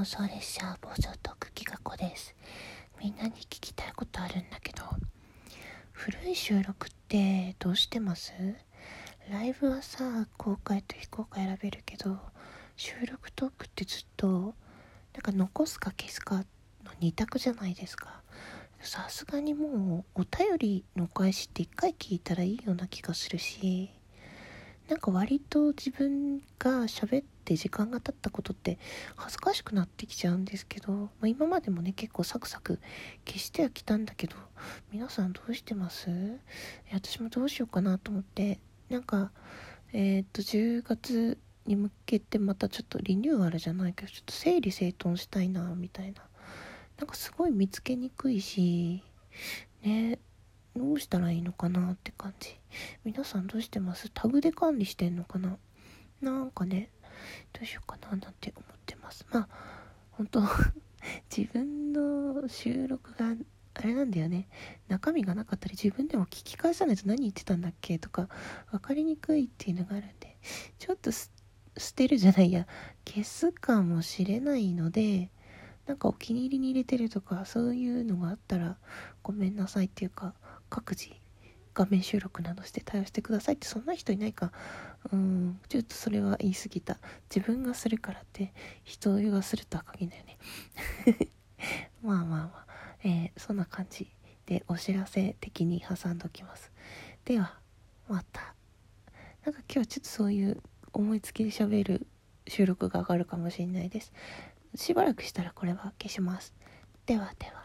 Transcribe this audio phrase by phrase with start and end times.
[0.00, 2.34] 妄想列車暴走特技学校です。
[3.02, 4.82] みんなに聞きたいことあるんだけど
[5.92, 8.32] 古い収録ってどうしてます？
[9.30, 12.18] ライブはさ公開と非公開選べるけど
[12.76, 14.54] 収録トークってずっとなん
[15.20, 16.44] か残すか消すかの
[17.02, 18.22] 2択じゃないですか。
[18.80, 23.90] さすがにもうお便りのお返しって1回聞いたらいいような気がするし。
[24.90, 28.76] なんか割と自分が喋って時間が経ったことって
[29.14, 32.80] 恥ずかしくなってきちゃうんですけど、まあ、今までもね結構サクサク
[33.24, 34.34] 消してはきたんだけど
[34.92, 36.10] 皆さんどうしてます？
[36.92, 38.58] 私もどうしようかなと思って。
[38.88, 39.30] なんか
[39.92, 46.24] えー、っと10月に向けてまたちょっとリニューアルじゃないけどちょっと整理整頓したいなみたいな。
[46.98, 49.04] なんかすごい見つけにくいし
[49.82, 50.18] ね。
[50.80, 52.58] どうしたらいいのかなって感じ。
[53.04, 54.10] 皆さんどうしてます？
[54.14, 55.58] タグで管理してんのかな？
[56.22, 56.88] なんかね
[57.52, 59.26] どうしようかななんて思ってます。
[59.30, 59.48] まあ
[60.12, 60.40] 本当
[61.36, 63.34] 自分の収録が
[63.74, 64.48] あれなんだよね。
[64.88, 68.30] 中身がなかったり自分でも聞き返さないと何言ってたんだっけとか
[68.70, 70.38] 分かりにくいっていうのがあるんで
[70.78, 71.28] ちょっと捨
[71.94, 72.66] てるじゃないや。
[73.06, 75.30] 消すかもしれないので
[75.84, 78.78] なんかお気に入りに入れてるとかそういうのがあったら
[79.22, 80.34] ごめんなさいっていうか
[80.70, 81.10] 各自
[81.74, 84.52] 画面収録などして対応してくださいってそんな人いないか。
[85.12, 86.98] うんちょっとそれは言い過ぎた。
[87.34, 88.52] 自分がするからって
[88.84, 90.24] 人がするとは限らないよ
[91.18, 91.28] ね。
[92.02, 92.66] まあまあまあ、
[93.04, 94.10] えー、そんな感じ
[94.46, 96.72] でお知らせ的に挟んどきます。
[97.24, 97.58] では
[98.08, 98.54] また。
[99.44, 102.06] なんか今日はちょっとそういう思いつきで喋る
[102.46, 104.12] 収録が上がるかもしれないです。
[104.74, 106.54] しばらくしたらこれは消します。
[107.06, 107.59] ではでは。